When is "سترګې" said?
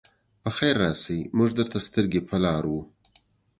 1.87-2.21